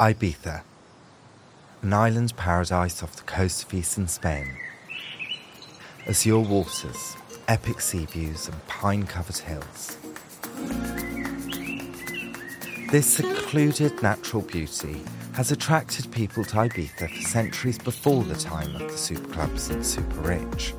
[0.00, 0.62] Ibiza,
[1.82, 4.56] an island paradise off the coast of eastern Spain.
[6.06, 7.16] Azure waters,
[7.48, 9.98] epic sea views, and pine covered hills.
[12.92, 15.02] This secluded natural beauty
[15.32, 19.84] has attracted people to Ibiza for centuries before the time of the super clubs and
[19.84, 20.74] super rich.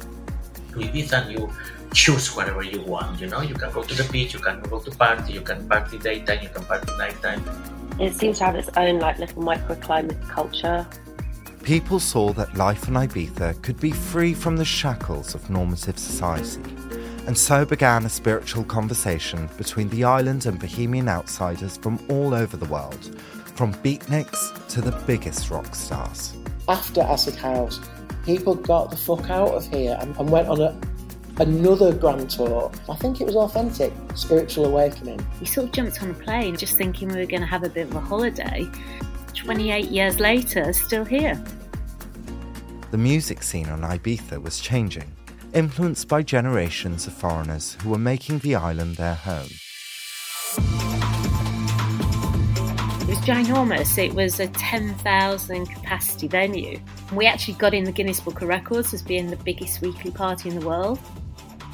[0.72, 1.52] Ibiza, you
[1.94, 3.20] choose whatever you want.
[3.20, 5.68] You know, you can go to the beach, you can go to party, you can
[5.68, 7.44] party daytime, you can party nighttime.
[8.00, 10.88] It seems to have its own like little microclimate culture.
[11.64, 16.64] People saw that life on Ibiza could be free from the shackles of normative society.
[17.28, 22.56] And so began a spiritual conversation between the island and bohemian outsiders from all over
[22.56, 23.20] the world,
[23.56, 26.36] from beatniks to the biggest rock stars.
[26.70, 27.82] After Acid House,
[28.26, 30.80] people got the fuck out of here and, and went on a,
[31.40, 32.72] another grand tour.
[32.90, 35.26] I think it was authentic, spiritual awakening.
[35.40, 37.70] We sort of jumped on a plane just thinking we were going to have a
[37.70, 38.68] bit of a holiday.
[39.36, 41.42] 28 years later, still here.
[42.92, 45.12] The music scene on Ibiza was changing,
[45.54, 49.50] influenced by generations of foreigners who were making the island their home.
[53.02, 53.98] It was ginormous.
[53.98, 56.80] It was a 10,000 capacity venue.
[57.14, 60.50] We actually got in the Guinness Book of Records as being the biggest weekly party
[60.50, 61.00] in the world.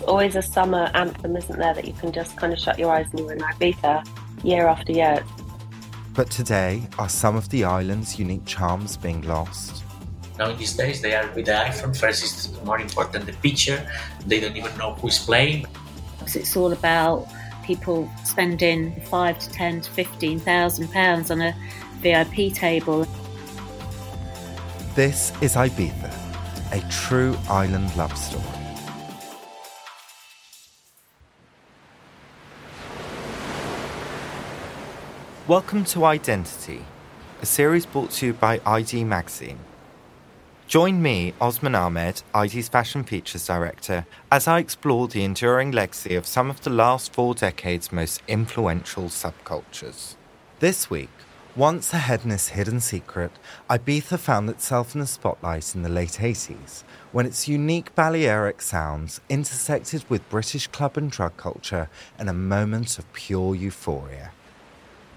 [0.07, 3.07] Always a summer anthem, isn't there, that you can just kind of shut your eyes
[3.11, 4.05] and you're in Ibiza
[4.43, 5.23] year after year.
[6.13, 9.83] But today, are some of the island's unique charms being lost?
[10.37, 11.97] Now in these days, they are with the iPhone.
[11.97, 13.89] First, it's more important the picture.
[14.25, 15.65] They don't even know who's playing.
[16.19, 17.27] Because It's all about
[17.63, 21.55] people spending five to ten to fifteen thousand pounds on a
[22.01, 23.07] VIP table.
[24.93, 26.11] This is Ibiza,
[26.71, 28.54] a true island love story.
[35.47, 36.83] Welcome to Identity,
[37.39, 39.59] a series brought to you by ID Magazine.
[40.65, 46.25] Join me, Osman Ahmed, ID's Fashion Features Director, as I explore the enduring legacy of
[46.25, 50.15] some of the last four decades' most influential subcultures.
[50.61, 51.11] This week,
[51.55, 53.31] once a hedonist hidden secret,
[53.69, 59.21] Ibiza found itself in the spotlight in the late 80s when its unique Balearic sounds
[59.29, 64.31] intersected with British club and drug culture in a moment of pure euphoria.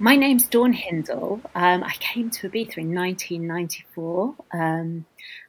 [0.00, 1.40] My name's Dawn Hindle.
[1.56, 4.36] Um, I came to Ibiza in 1994.
[4.52, 5.06] Um,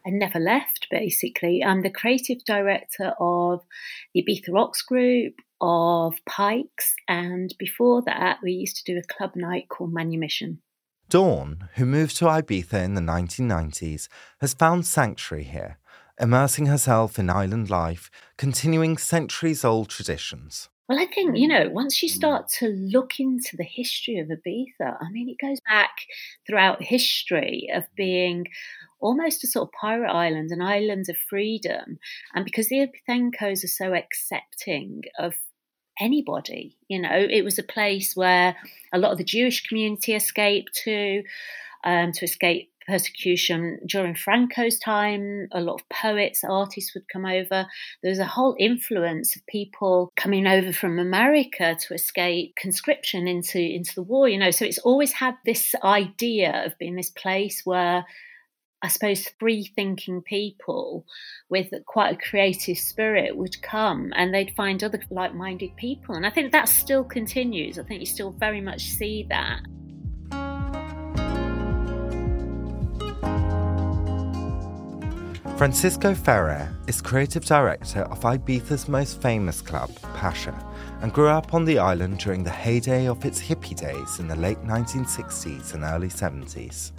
[0.08, 1.64] I never left, basically.
[1.64, 3.62] I'm the creative director of
[4.12, 9.36] the Ibiza Rocks Group, of Pikes, and before that, we used to do a club
[9.36, 10.62] night called Manumission.
[11.10, 14.08] Dawn, who moved to Ibiza in the 1990s,
[14.42, 15.78] has found sanctuary here,
[16.20, 20.70] immersing herself in island life, continuing centuries old traditions.
[20.90, 21.52] Well, I think, you mm.
[21.52, 22.14] know, once you mm.
[22.14, 25.92] start to look into the history of Ibiza, I mean, it goes back
[26.48, 27.96] throughout history of mm.
[27.96, 28.48] being
[29.00, 32.00] almost a sort of pirate island, an island of freedom.
[32.34, 35.36] And because the Ibizencos are so accepting of
[36.00, 38.56] anybody, you know, it was a place where
[38.92, 41.22] a lot of the Jewish community escaped to,
[41.84, 45.48] um, to escape persecution during Franco's time.
[45.52, 47.68] A lot of poets, artists would come over.
[48.02, 53.60] There was a whole influence of people coming over from America to escape conscription into,
[53.60, 54.52] into the war, you know.
[54.52, 58.06] So it's always had this idea of being this place where
[58.82, 61.06] I suppose free thinking people
[61.50, 66.16] with quite a creative spirit would come and they'd find other like minded people.
[66.16, 67.78] And I think that still continues.
[67.78, 69.60] I think you still very much see that.
[75.60, 80.58] Francisco Ferrer is creative director of Ibiza's most famous club, Pacha,
[81.02, 84.38] and grew up on the island during the heyday of its hippie days in the
[84.38, 86.94] late 1960s and early 70s.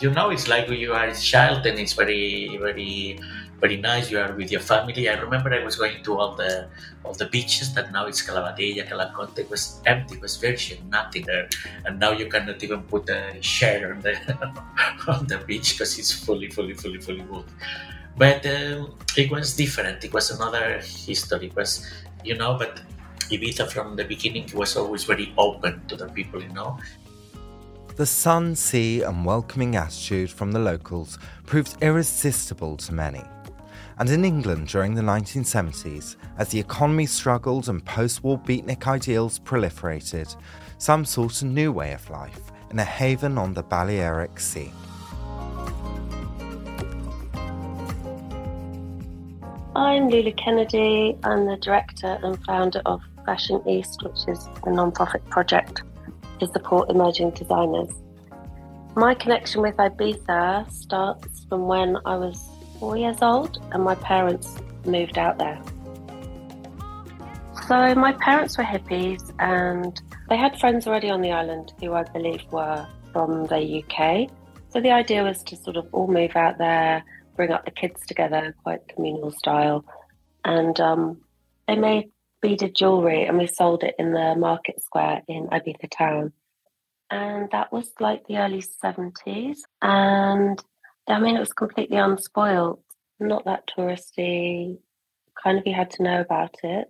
[0.00, 3.18] You know, it's like when you are a child and it's very, very
[3.64, 4.10] very nice.
[4.10, 5.08] You are with your family.
[5.08, 6.68] I remember I was going to all the
[7.04, 9.38] all the beaches that now it's Cala Matella, Cala Comte.
[9.44, 10.16] It was empty.
[10.16, 11.48] It was virgin, nothing there.
[11.86, 14.14] And now you cannot even put a chair on the
[15.14, 17.48] on the beach because it's fully, fully, fully, fully wood.
[18.18, 20.04] But um, it was different.
[20.04, 20.66] It was another
[21.08, 21.46] history.
[21.46, 21.70] It was,
[22.22, 22.82] you know, but
[23.32, 26.78] Ibiza from the beginning was always very open to the people, you know.
[27.96, 33.24] The sun, sea, and welcoming attitude from the locals proved irresistible to many.
[33.98, 39.38] And in England during the 1970s, as the economy struggled and post war beatnik ideals
[39.38, 40.34] proliferated,
[40.78, 44.72] some sought a new way of life in a haven on the Balearic Sea.
[49.76, 51.16] I'm Lulu Kennedy.
[51.22, 55.82] I'm the director and founder of Fashion East, which is a non profit project
[56.40, 57.90] to support emerging designers.
[58.96, 62.53] My connection with Ibiza starts from when I was
[62.84, 65.58] four years old and my parents moved out there.
[67.66, 69.98] So, my parents were hippies and
[70.28, 74.28] they had friends already on the island who I believe were from the UK.
[74.68, 77.02] So, the idea was to sort of all move out there,
[77.36, 79.82] bring up the kids together, quite communal style.
[80.44, 81.22] And um,
[81.66, 82.10] they made
[82.42, 86.34] beaded jewellery and we sold it in the market square in Ibiza town.
[87.10, 89.60] And that was like the early 70s.
[89.80, 90.62] And
[91.08, 92.80] I mean, it was completely unspoiled,
[93.20, 94.78] not that touristy.
[95.42, 96.88] Kind of, you had to know about it.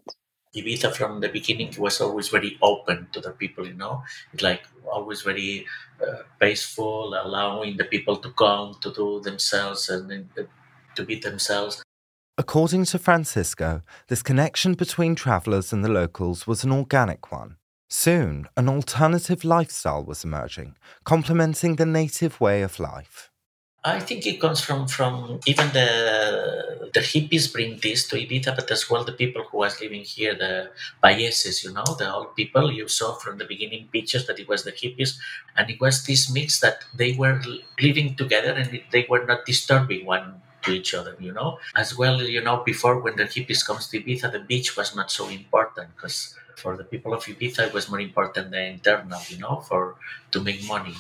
[0.55, 4.63] Ibiza from the beginning was always very open to the people, you know, it's like
[4.87, 5.67] always very
[6.01, 10.43] uh, peaceful, allowing the people to come to do themselves and uh,
[10.95, 11.83] to be themselves.
[12.39, 17.57] According to Francisco, this connection between travellers and the locals was an organic one.
[17.89, 23.31] Soon, an alternative lifestyle was emerging, complementing the native way of life.
[23.87, 28.71] I think it comes from, from even the the hippies bring this to Ibiza, but
[28.71, 30.71] as well the people who was living here, the
[31.03, 34.65] payeses, you know, the old people you saw from the beginning pictures that it was
[34.65, 35.19] the hippies,
[35.57, 37.43] and it was this mix that they were
[37.79, 41.59] living together and they were not disturbing one to each other, you know.
[41.77, 45.11] As well, you know, before when the hippies comes to Ibiza, the beach was not
[45.11, 49.39] so important because for the people of Ibiza, it was more important than internal, you
[49.39, 49.97] know, for
[50.33, 50.95] to make money.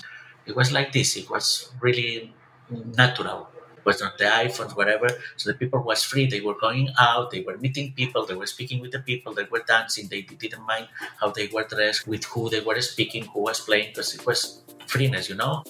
[0.44, 1.16] It was like this.
[1.16, 2.34] It was really
[2.70, 3.48] natural.
[3.84, 5.08] Was not the iPhones, whatever.
[5.36, 6.24] So the people was free.
[6.24, 7.30] They were going out.
[7.30, 8.24] They were meeting people.
[8.24, 9.34] They were speaking with the people.
[9.34, 10.08] They were dancing.
[10.08, 10.88] They didn't mind
[11.20, 14.62] how they were dressed, with who they were speaking, who was playing, because it was
[14.86, 15.62] freeness, you know.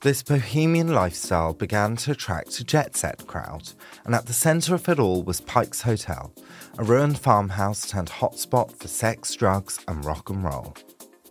[0.00, 3.70] This bohemian lifestyle began to attract a jet set crowd,
[4.04, 6.34] and at the centre of it all was Pike's Hotel,
[6.76, 10.74] a ruined farmhouse turned hotspot for sex, drugs, and rock and roll.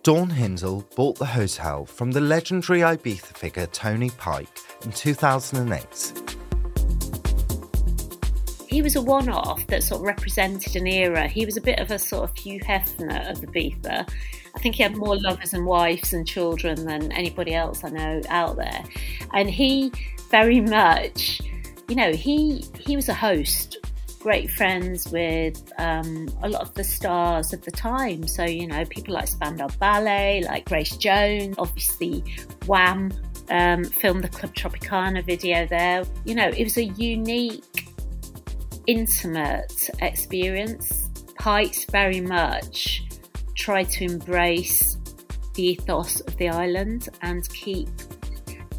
[0.03, 6.35] Dawn Hindle bought the hotel from the legendary Ibiza figure Tony Pike in 2008.
[8.67, 11.25] He was a one off that sort of represented an era.
[11.29, 14.09] He was a bit of a sort of Hugh Hefner of the Ibiza.
[14.53, 18.21] I think he had more lovers and wives and children than anybody else I know
[18.27, 18.83] out there.
[19.33, 19.89] And he
[20.29, 21.39] very much,
[21.87, 23.77] you know, he he was a host
[24.23, 28.25] great friends with um, a lot of the stars of the time.
[28.25, 32.23] So, you know, people like Spandau Ballet, like Grace Jones, obviously
[32.65, 33.11] Wham
[33.49, 36.05] um, filmed the Club Tropicana video there.
[36.23, 37.89] You know, it was a unique,
[38.87, 41.09] intimate experience.
[41.37, 43.03] Pikes very much
[43.55, 44.97] tried to embrace
[45.55, 47.89] the ethos of the island and keep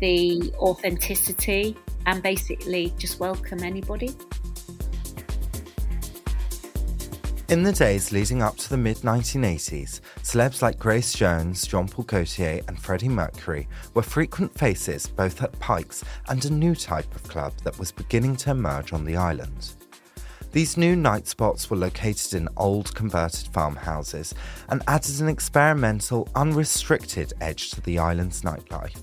[0.01, 1.77] the authenticity
[2.07, 4.17] and basically just welcome anybody.
[7.51, 12.07] In the days leading up to the mid 1980s, celebs like Grace Jones, Jean Paul
[12.07, 17.23] Gaultier, and Freddie Mercury were frequent faces both at Pikes and a new type of
[17.25, 19.75] club that was beginning to emerge on the island.
[20.53, 24.35] These new night spots were located in old converted farmhouses
[24.71, 29.03] and added an experimental, unrestricted edge to the island's nightlife.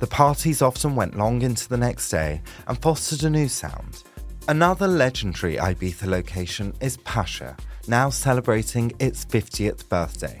[0.00, 4.02] The parties often went long into the next day and fostered a new sound
[4.46, 7.56] Another legendary Ibiza location is Pacha,
[7.88, 10.38] now celebrating its 50th birthday.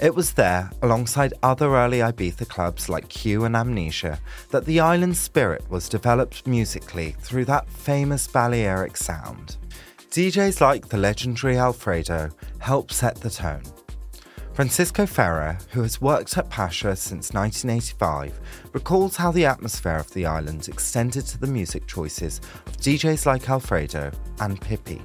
[0.00, 4.20] It was there, alongside other early Ibiza clubs like Ku and Amnesia,
[4.50, 9.56] that the island's spirit was developed musically through that famous Balearic sound.
[10.10, 13.64] DJs like the legendary Alfredo helped set the tone.
[14.58, 18.40] Francisco Ferrer, who has worked at Pacha since 1985,
[18.72, 23.48] recalls how the atmosphere of the island extended to the music choices of DJs like
[23.48, 24.10] Alfredo
[24.40, 25.00] and Pippi.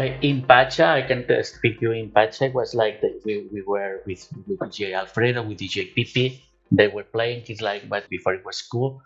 [0.00, 2.46] In Pacha, I can speak you in Pacha.
[2.46, 6.42] It was like the, we, we were with, with DJ Alfredo, with DJ Pippi.
[6.72, 7.44] They were playing.
[7.46, 9.00] It's like, but before it was cool,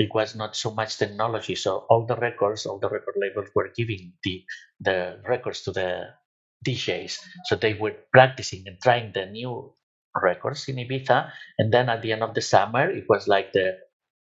[0.00, 1.54] it was not so much technology.
[1.54, 4.42] So all the records, all the record labels were giving the
[4.80, 6.16] the records to the
[6.64, 7.20] DJs.
[7.44, 9.76] So they were practicing and trying the new
[10.16, 11.30] records in Ibiza.
[11.58, 13.76] And then at the end of the summer, it was like the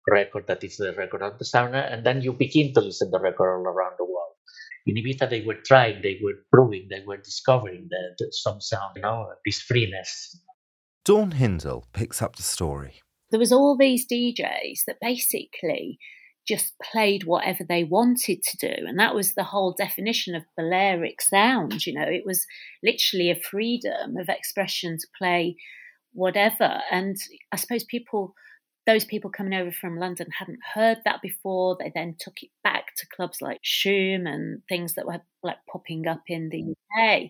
[0.10, 1.78] record that is the record of the summer.
[1.78, 4.34] And then you begin to listen the record all around the world.
[4.88, 9.04] In Ibiza, they were trying, they were proving, they were discovering the, some sound, you
[9.04, 10.42] know, this freeness.
[11.06, 16.00] Dawn Hindle picks up the story there was all these DJs that basically
[16.48, 18.74] just played whatever they wanted to do.
[18.88, 21.86] And that was the whole definition of Balearic sound.
[21.86, 22.46] You know, it was
[22.84, 25.58] literally a freedom of expression to play
[26.12, 26.82] whatever.
[26.90, 27.18] And
[27.52, 28.34] I suppose people,
[28.88, 31.78] those people coming over from London hadn't heard that before.
[31.80, 36.08] They then took it back to clubs like Shoom and things that were like popping
[36.08, 37.30] up in the UK.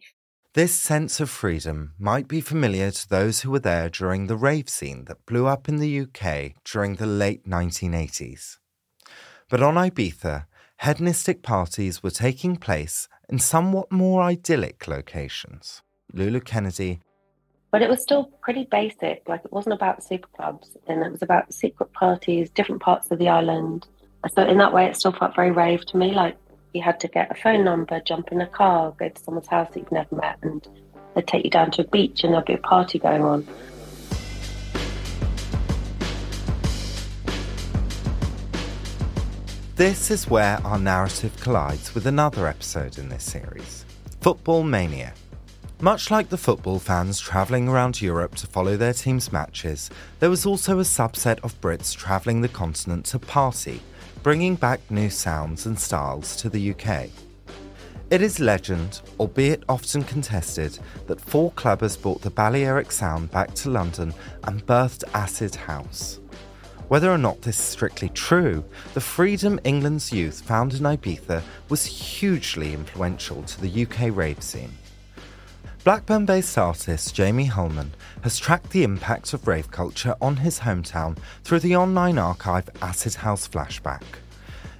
[0.59, 4.67] This sense of freedom might be familiar to those who were there during the rave
[4.67, 8.57] scene that blew up in the UK during the late 1980s.
[9.49, 10.47] But on Ibiza,
[10.81, 15.81] hedonistic parties were taking place in somewhat more idyllic locations.
[16.11, 16.99] Lulu Kennedy.
[17.71, 19.29] But it was still pretty basic.
[19.29, 23.19] Like it wasn't about super clubs, and it was about secret parties, different parts of
[23.19, 23.87] the island.
[24.35, 26.13] So in that way, it still felt very rave to me.
[26.13, 26.35] Like
[26.73, 29.69] you had to get a phone number, jump in a car, go to someone's house
[29.73, 30.67] that you've never met, and
[31.15, 33.47] they'd take you down to a beach, and there'd be a party going on.
[39.75, 43.85] This is where our narrative collides with another episode in this series
[44.19, 45.13] Football Mania.
[45.81, 50.45] Much like the football fans travelling around Europe to follow their team's matches, there was
[50.45, 53.79] also a subset of Brits travelling the continent to party,
[54.23, 57.09] bringing back new sounds and styles to the UK.
[58.09, 63.69] It is legend, albeit often contested, that four clubbers brought the Balearic sound back to
[63.69, 66.19] London and birthed acid house.
[66.89, 71.85] Whether or not this is strictly true, the freedom England's youth found in Ibiza was
[71.85, 74.73] hugely influential to the UK rave scene.
[75.89, 77.91] Blackburn based artist Jamie Holman
[78.21, 83.15] has tracked the impact of rave culture on his hometown through the online archive Acid
[83.15, 84.03] House Flashback.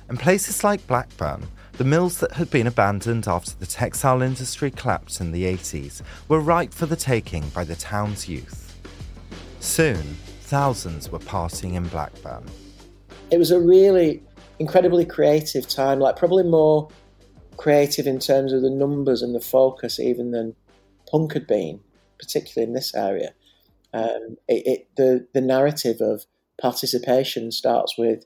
[0.07, 1.47] In places like Blackburn,
[1.79, 6.39] the mills that had been abandoned after the textile industry collapsed in the 80s were
[6.39, 8.79] ripe for the taking by the town's youth.
[9.61, 10.03] Soon,
[10.41, 12.45] thousands were partying in Blackburn.
[13.31, 14.21] It was a really
[14.59, 16.87] incredibly creative time, like probably more
[17.57, 20.55] creative in terms of the numbers and the focus even than
[21.09, 21.81] punk had been,
[22.19, 23.33] particularly in this area.
[23.93, 26.25] Um, it, it, the, the narrative of
[26.61, 28.25] participation starts with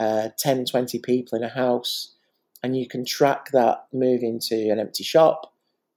[0.00, 2.14] uh, 10, 20 people in a house,
[2.62, 5.52] and you can track that moving to an empty shop.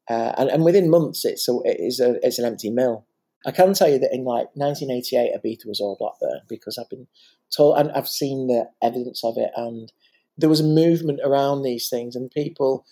[0.09, 3.05] Uh, and, and, within months, it's a, it is a, it's an empty mill.
[3.45, 6.89] I can tell you that in like 1988, Ibiza was all black there because I've
[6.89, 7.07] been
[7.55, 9.51] told and I've seen the evidence of it.
[9.55, 9.91] And
[10.37, 12.85] there was a movement around these things, and people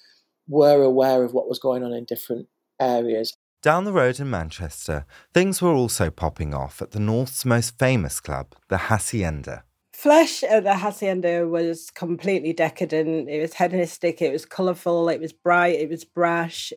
[0.48, 2.48] were aware of what was going on in different
[2.80, 3.36] areas.
[3.62, 8.22] Down the road in Manchester, things were also popping off at the North's most famous
[8.22, 9.64] club, the Hacienda.
[9.94, 13.30] Flesh at the Hacienda was completely decadent.
[13.30, 16.72] It was hedonistic, it was colourful, it was bright, it was brash.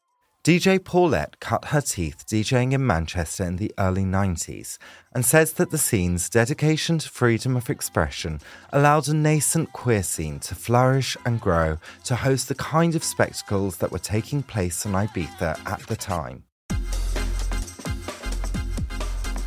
[0.45, 4.77] DJ Paulette cut her teeth DJing in Manchester in the early 90s
[5.15, 8.41] and says that the scene's dedication to freedom of expression
[8.73, 13.77] allowed a nascent queer scene to flourish and grow to host the kind of spectacles
[13.77, 16.43] that were taking place on Ibiza at the time.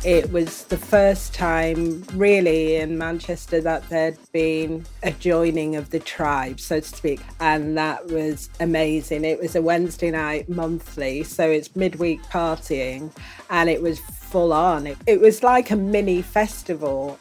[0.04, 5.98] It was the first time, really, in Manchester that there'd been a joining of the
[5.98, 7.20] tribe, so to speak.
[7.40, 9.24] And that was amazing.
[9.24, 13.10] It was a Wednesday night monthly, so it's midweek partying,
[13.50, 14.86] and it was full on.
[14.86, 17.18] It, it was like a mini festival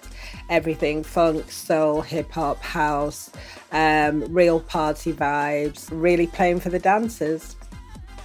[0.49, 3.31] everything funk, soul, hip hop, house,
[3.71, 7.55] um, real party vibes, really playing for the dancers.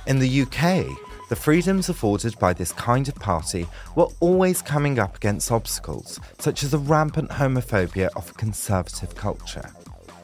[0.07, 0.87] In the UK,
[1.31, 6.65] the freedoms afforded by this kind of party were always coming up against obstacles, such
[6.65, 9.71] as the rampant homophobia of conservative culture.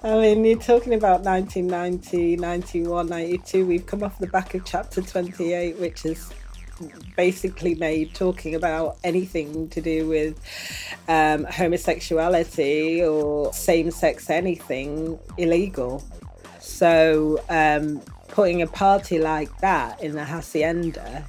[0.02, 3.64] I mean, you're talking about 1990, 91, 92.
[3.64, 6.28] We've come off the back of chapter 28, which is
[7.16, 10.36] basically made talking about anything to do with
[11.06, 16.02] um, homosexuality or same sex anything illegal.
[16.66, 21.24] So um, putting a party like that in the Hacienda,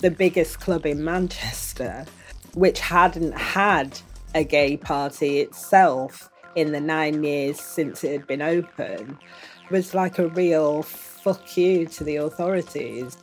[0.00, 2.04] the biggest club in Manchester,
[2.54, 3.98] which hadn't had
[4.34, 9.16] a gay party itself in the nine years since it had been open,
[9.70, 13.16] was like a real fuck you to the authorities.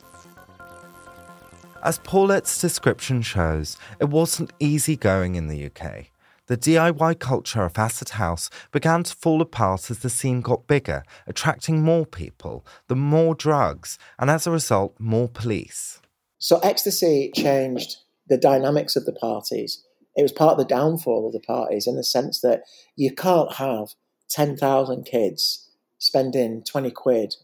[1.84, 6.06] As Paulette's description shows, it wasn't easy going in the UK
[6.48, 11.04] the DIY culture of Acid House began to fall apart as the scene got bigger,
[11.26, 16.00] attracting more people, the more drugs, and as a result, more police.
[16.38, 19.84] So ecstasy changed the dynamics of the parties.
[20.16, 22.62] It was part of the downfall of the parties in the sense that
[22.96, 23.94] you can't have
[24.30, 27.34] 10,000 kids spending 20 quid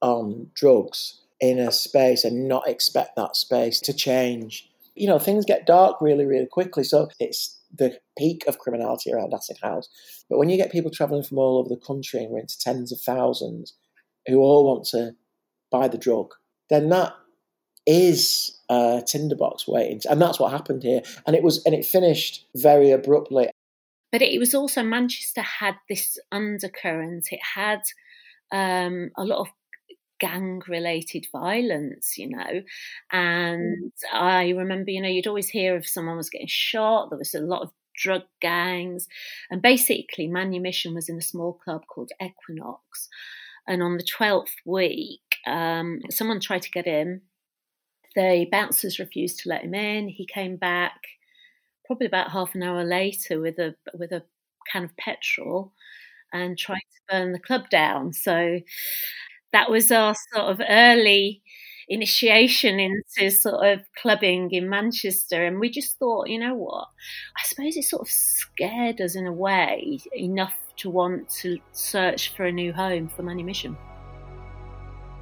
[0.00, 4.70] on drugs in a space and not expect that space to change.
[4.94, 6.84] You know, things get dark really, really quickly.
[6.84, 9.88] So it's the peak of criminality around Acid House.
[10.28, 12.92] But when you get people travelling from all over the country and we're into tens
[12.92, 13.74] of thousands
[14.26, 15.12] who all want to
[15.70, 16.32] buy the drug,
[16.70, 17.12] then that
[17.86, 20.00] is a tinderbox waiting.
[20.08, 21.02] And that's what happened here.
[21.26, 23.50] And it was and it finished very abruptly.
[24.10, 27.26] But it was also Manchester had this undercurrent.
[27.30, 27.80] It had
[28.52, 29.48] um, a lot of
[30.20, 32.62] gang related violence, you know.
[33.12, 34.12] And mm.
[34.12, 37.40] I remember, you know, you'd always hear if someone was getting shot, there was a
[37.40, 39.06] lot of drug gangs.
[39.50, 43.08] And basically, Manumission was in a small club called Equinox.
[43.66, 47.22] And on the 12th week, um, someone tried to get in.
[48.14, 50.08] The bouncers refused to let him in.
[50.08, 51.00] He came back
[51.86, 54.22] probably about half an hour later with a with a
[54.70, 55.72] can of petrol
[56.32, 58.12] and tried to burn the club down.
[58.12, 58.60] So
[59.54, 61.40] that was our sort of early
[61.88, 65.46] initiation into sort of clubbing in Manchester.
[65.46, 66.88] And we just thought, you know what?
[67.38, 72.34] I suppose it sort of scared us in a way enough to want to search
[72.34, 73.76] for a new home for Manumission.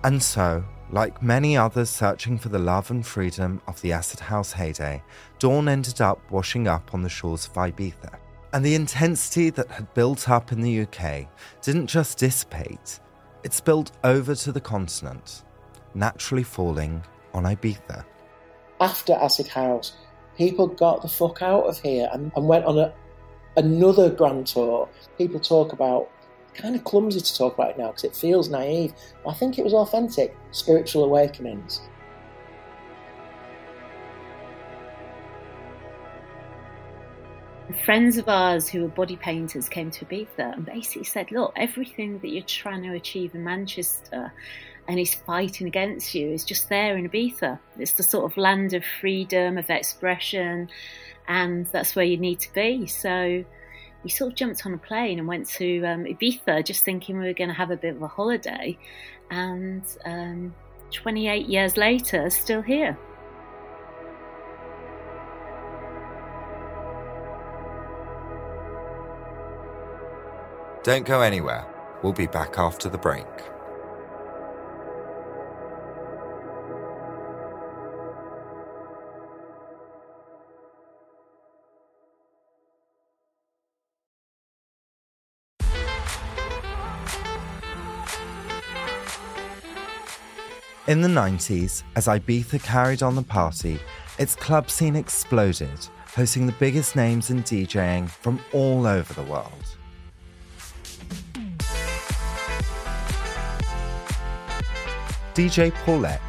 [0.02, 4.52] And so, like many others searching for the love and freedom of the acid house
[4.52, 5.02] heyday,
[5.40, 8.18] Dawn ended up washing up on the shores of Ibiza.
[8.54, 11.28] And the intensity that had built up in the UK
[11.60, 12.98] didn't just dissipate,
[13.44, 15.42] it spilled over to the continent,
[15.94, 17.02] naturally falling
[17.34, 18.04] on Ibiza.
[18.80, 19.92] After Acid House,
[20.36, 22.92] people got the fuck out of here and, and went on a,
[23.56, 24.88] another grand tour.
[25.18, 26.10] People talk about,
[26.54, 28.92] kind of clumsy to talk about now because it feels naive.
[29.28, 31.80] I think it was authentic, spiritual awakenings.
[37.84, 42.18] Friends of ours who were body painters came to Ibiza and basically said, look, everything
[42.20, 44.32] that you're trying to achieve in Manchester
[44.88, 47.58] and is fighting against you is just there in Ibiza.
[47.78, 50.68] It's the sort of land of freedom, of expression,
[51.26, 52.86] and that's where you need to be.
[52.86, 53.44] So
[54.04, 57.26] we sort of jumped on a plane and went to um, Ibiza just thinking we
[57.26, 58.78] were going to have a bit of a holiday.
[59.30, 60.54] And um,
[60.92, 62.96] 28 years later, still here.
[70.82, 71.64] Don't go anywhere.
[72.02, 73.24] We'll be back after the break.
[90.88, 93.78] In the 90s, as Ibiza carried on the party,
[94.18, 95.78] its club scene exploded,
[96.08, 99.76] hosting the biggest names in DJing from all over the world.
[105.34, 106.20] DJ Paulette.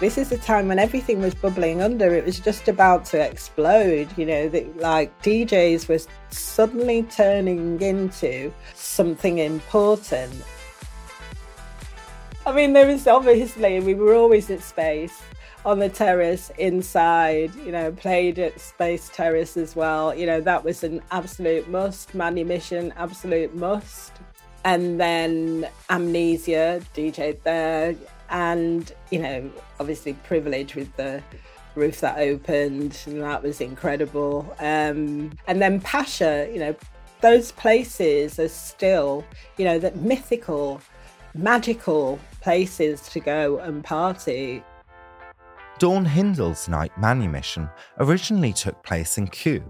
[0.00, 2.14] This is the time when everything was bubbling under.
[2.14, 4.08] It was just about to explode.
[4.18, 10.34] You know, like DJs was suddenly turning into something important.
[12.44, 15.22] I mean, there was obviously, we were always at space
[15.64, 20.14] on the terrace inside, you know, played at Space Terrace as well.
[20.14, 22.14] You know, that was an absolute must.
[22.14, 24.12] Manumission, absolute must
[24.64, 27.94] and then Amnesia DJed there,
[28.30, 31.22] and you know, obviously Privilege with the
[31.74, 34.54] roof that opened, and that was incredible.
[34.58, 36.74] Um, and then Pacha, you know,
[37.20, 39.24] those places are still,
[39.56, 40.80] you know, that mythical,
[41.34, 44.62] magical places to go and party.
[45.78, 49.62] Dawn Hindle's night manumission originally took place in Ku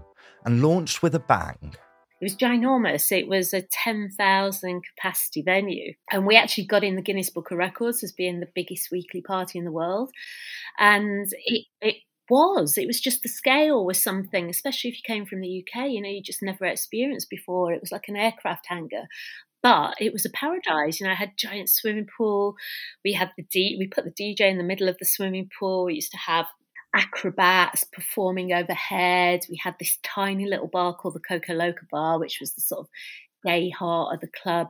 [0.45, 1.75] and launched with a bang
[2.21, 3.11] it was ginormous.
[3.11, 5.93] It was a 10,000 capacity venue.
[6.11, 9.21] And we actually got in the Guinness Book of Records as being the biggest weekly
[9.21, 10.11] party in the world.
[10.79, 11.95] And it, it
[12.29, 12.77] was.
[12.77, 16.01] It was just the scale was something, especially if you came from the UK, you
[16.01, 17.73] know, you just never experienced before.
[17.73, 19.07] It was like an aircraft hangar.
[19.61, 21.11] But it was a paradise, you know.
[21.11, 22.55] I had giant swimming pool.
[23.03, 25.85] We had the D, we put the DJ in the middle of the swimming pool.
[25.85, 26.45] We used to have
[26.95, 29.41] acrobats performing overhead.
[29.49, 32.81] We had this tiny little bar called the Coco Loca Bar, which was the sort
[32.81, 32.87] of
[33.45, 34.69] gay heart of the club.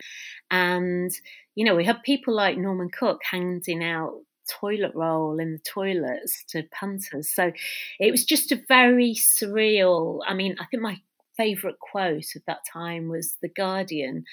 [0.51, 1.11] And,
[1.55, 4.21] you know, we had people like Norman Cook handing out
[4.59, 7.29] toilet roll in the toilets to punters.
[7.33, 7.51] So
[7.99, 10.19] it was just a very surreal.
[10.27, 10.97] I mean, I think my
[11.37, 14.23] favourite quote of that time was The Guardian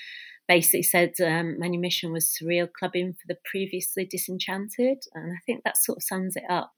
[0.48, 4.98] basically said um, Manumission was surreal clubbing for the previously disenchanted.
[5.14, 6.72] And I think that sort of sums it up.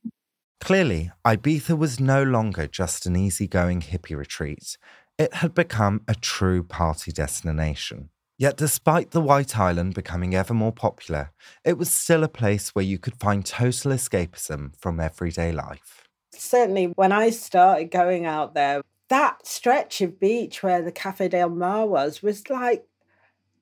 [0.61, 4.79] Clearly, Ibiza was no longer just an easygoing hippie retreat.
[5.19, 8.11] It had become a true party destination.
[8.37, 11.31] Yet, despite the White Island becoming ever more popular,
[11.65, 16.09] it was still a place where you could find total escapism from everyday life.
[16.33, 21.51] Certainly, when I started going out there, that stretch of beach where the Cafe Del
[21.51, 22.87] Mar was was like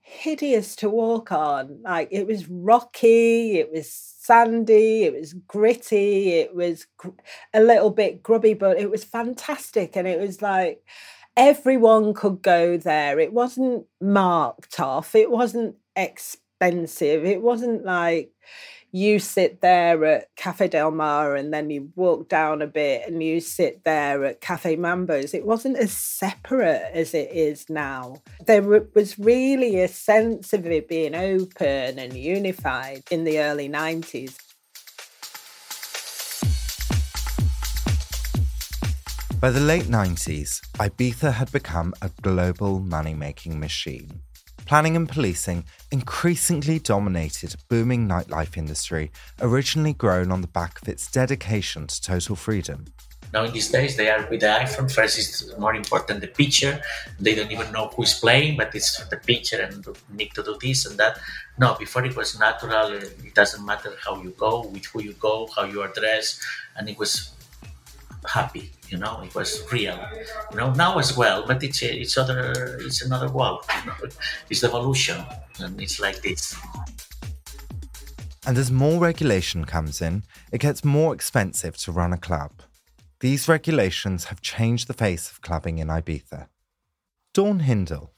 [0.03, 1.81] hideous to walk on.
[1.83, 7.11] Like it was rocky, it was sandy, it was gritty, it was gr-
[7.55, 9.97] a little bit grubby, but it was fantastic.
[9.97, 10.83] And it was like
[11.37, 13.19] everyone could go there.
[13.19, 17.25] It wasn't marked off, it wasn't expensive expensive.
[17.25, 18.31] It wasn't like
[18.95, 23.23] you sit there at Cafe Del Mar and then you walk down a bit and
[23.23, 25.33] you sit there at Cafe Mambo's.
[25.33, 28.23] It wasn't as separate as it is now.
[28.47, 28.61] There
[28.95, 34.37] was really a sense of it being open and unified in the early 90s.
[39.41, 44.21] By the late 90s, Ibiza had become a global money making machine.
[44.73, 51.11] Planning and policing increasingly dominated booming nightlife industry, originally grown on the back of its
[51.11, 52.87] dedication to total freedom.
[53.35, 54.91] Now, in these days, they are with the iPhone.
[54.91, 56.81] First, it's more important the picture.
[57.21, 60.87] They don't even know who's playing, but it's the picture and need to do this
[60.87, 61.19] and that.
[61.59, 62.95] No, before it was natural.
[62.95, 66.41] It doesn't matter how you go, with who you go, how you are dressed,
[66.77, 67.33] and it was
[68.27, 69.99] happy you know it was real.
[70.51, 73.97] You know now as well but it's it's other it's another world you know.
[74.51, 75.25] It's evolution
[75.61, 76.57] and it's like this.
[78.47, 82.53] And as more regulation comes in it gets more expensive to run a club.
[83.21, 86.49] These regulations have changed the face of clubbing in ibiza.
[87.35, 88.13] Dawn hindle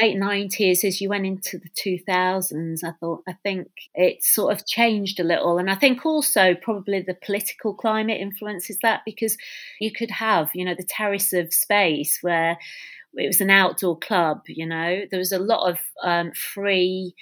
[0.00, 4.66] late 90s as you went into the 2000s i thought i think it sort of
[4.66, 9.36] changed a little and i think also probably the political climate influences that because
[9.80, 12.58] you could have you know the terrace of space where
[13.14, 17.14] it was an outdoor club you know there was a lot of um, free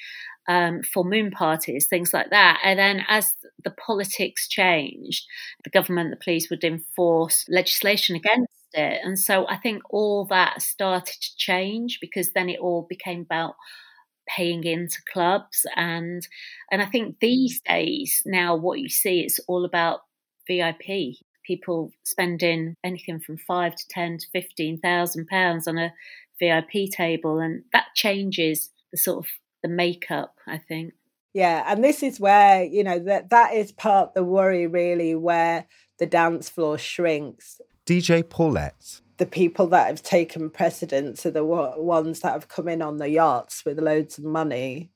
[0.49, 2.61] um, full moon parties, things like that.
[2.65, 3.35] And then as
[3.65, 5.25] the politics changed,
[5.65, 9.01] the government, the police would enforce legislation against it.
[9.05, 13.55] And so I think all that started to change because then it all became about
[14.29, 15.67] paying into clubs.
[15.77, 16.27] And
[16.71, 20.01] and I think these days now what you see it's all about
[20.49, 25.93] VIP people spending anything from 5 to 10 to 15,000 pounds on a
[26.41, 27.39] VIP table.
[27.39, 29.31] And that changes the sort of
[29.63, 30.95] the makeup I think.
[31.33, 35.67] Yeah and this is where you know that that is part the worry really where
[35.99, 39.01] the dance floor shrinks DJ Paulette.
[39.18, 43.09] The people that have taken precedence are the ones that have come in on the
[43.09, 44.90] yachts with loads of money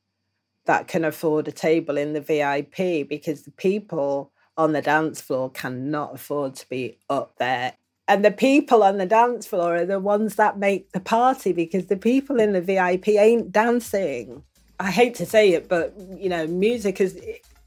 [0.64, 5.50] that can afford a table in the VIP because the people on the dance floor
[5.50, 7.74] cannot afford to be up there.
[8.08, 11.86] And the people on the dance floor are the ones that make the party because
[11.86, 14.42] the people in the VIP ain't dancing.
[14.80, 17.20] I hate to say it, but you know, music is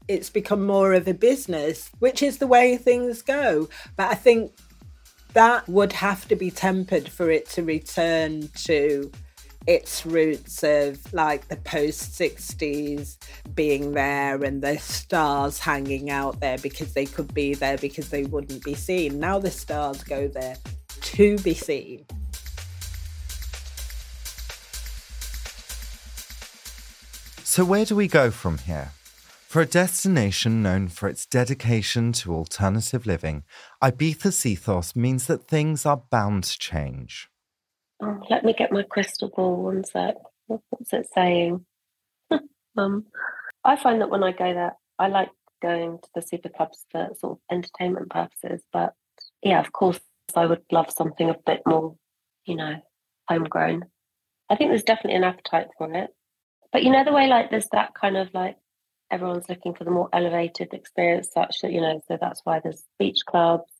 [0.08, 3.68] it's become more of a business, which is the way things go.
[3.96, 4.52] But I think
[5.34, 9.10] that would have to be tempered for it to return to
[9.66, 13.16] its roots of like the post 60s
[13.54, 18.24] being there and the stars hanging out there because they could be there because they
[18.24, 19.20] wouldn't be seen.
[19.20, 20.56] Now the stars go there
[21.00, 22.04] to be seen.
[27.44, 28.92] So, where do we go from here?
[29.52, 33.44] For a destination known for its dedication to alternative living,
[33.82, 37.28] Ibiza's ethos means that things are bound to change.
[38.02, 40.14] Oh, let me get my crystal ball one sec.
[40.46, 41.66] What's it saying?
[42.78, 43.04] um,
[43.62, 45.28] I find that when I go there, I like
[45.60, 48.62] going to the super clubs for sort of entertainment purposes.
[48.72, 48.94] But
[49.42, 50.00] yeah, of course,
[50.34, 51.94] I would love something a bit more,
[52.46, 52.76] you know,
[53.28, 53.82] homegrown.
[54.48, 56.08] I think there's definitely an appetite for it.
[56.72, 58.56] But you know, the way like there's that kind of like
[59.12, 62.84] everyone's looking for the more elevated experience, such that, you know, so that's why there's
[62.98, 63.70] beach clubs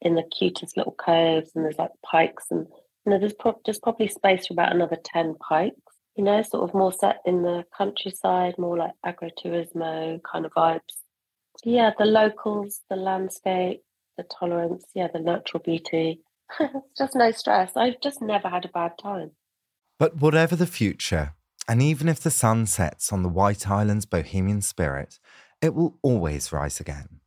[0.00, 2.66] in the cutest little coves and there's like pikes and,
[3.04, 5.76] you know, there's, pro- there's probably space for about another 10 pikes,
[6.16, 10.80] you know, sort of more set in the countryside, more like agroturismo kind of vibes.
[11.58, 13.82] So yeah, the locals, the landscape,
[14.16, 16.20] the tolerance, yeah, the natural beauty.
[16.98, 17.72] just no stress.
[17.76, 19.32] I've just never had a bad time.
[19.98, 21.34] But whatever the future,
[21.72, 25.18] and even if the sun sets on the White Island's bohemian spirit,
[25.62, 27.20] it will always rise again.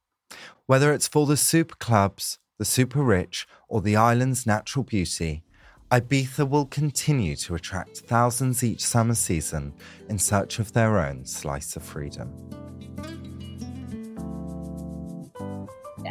[0.68, 5.44] Whether it's for the super clubs, the super rich, or the island's natural beauty,
[5.90, 9.74] Ibiza will continue to attract thousands each summer season
[10.10, 12.32] in search of their own slice of freedom.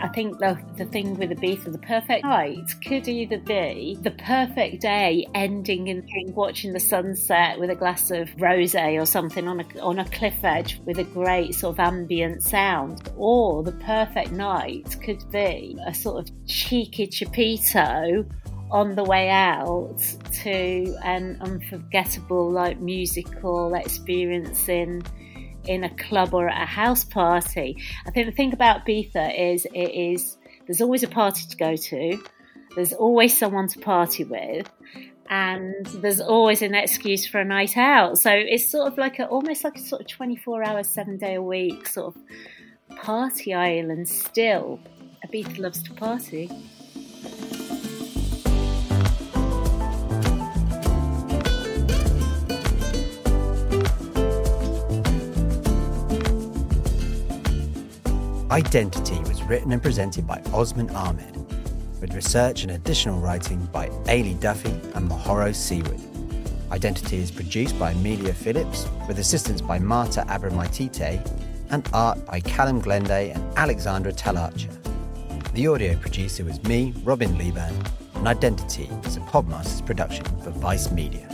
[0.00, 4.80] I think the, the thing with Ibiza, the perfect night could either be the perfect
[4.82, 6.04] day ending in
[6.34, 10.42] watching the sunset with a glass of rosé or something on a, on a cliff
[10.42, 15.94] edge with a great sort of ambient sound, or the perfect night could be a
[15.94, 18.28] sort of cheeky chupito
[18.70, 19.96] on the way out
[20.32, 25.02] to an unforgettable like musical experience in
[25.66, 27.76] in a club or at a house party.
[28.06, 31.76] I think the thing about Ibiza is it is there's always a party to go
[31.76, 32.22] to.
[32.74, 34.68] There's always someone to party with,
[35.30, 38.18] and there's always an excuse for a night out.
[38.18, 41.34] So it's sort of like a almost like a sort of 24 hours, seven day
[41.34, 44.80] a week sort of party island still.
[45.26, 46.50] Ibiza loves to party.
[58.54, 61.34] Identity was written and presented by Osman Ahmed,
[62.00, 66.00] with research and additional writing by Ailey Duffy and Mahoro Seawood.
[66.70, 71.28] Identity is produced by Amelia Phillips, with assistance by Marta Abramaitite
[71.70, 74.72] and art by Callum Glenday and Alexandra Talarcher.
[75.54, 77.74] The audio producer was me, Robin Leeburn,
[78.14, 81.33] and Identity is a Podmasters production for Vice Media.